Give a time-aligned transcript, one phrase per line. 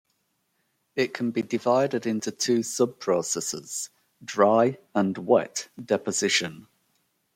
[0.95, 3.91] It can be divided into two sub-processes:
[4.25, 6.65] "dry" and "wet" deposition.